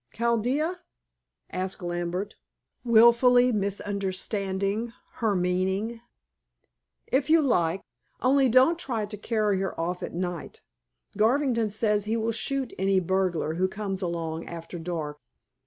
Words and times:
"Chaldea?" 0.11 0.79
asked 1.51 1.83
Lambert, 1.83 2.35
wilfully 2.83 3.51
misunderstanding 3.51 4.93
her 5.17 5.35
meaning. 5.35 6.01
"If 7.11 7.29
you 7.29 7.39
like. 7.39 7.81
Only 8.19 8.49
don't 8.49 8.79
try 8.79 9.05
to 9.05 9.15
carry 9.15 9.59
her 9.59 9.79
off 9.79 10.01
at 10.01 10.15
night. 10.15 10.63
Garvington 11.17 11.69
says 11.69 12.05
he 12.05 12.17
will 12.17 12.31
shoot 12.31 12.73
any 12.79 12.99
burglar 12.99 13.53
who 13.53 13.67
comes 13.67 14.01
along 14.01 14.47
after 14.47 14.79
dark." 14.79 15.19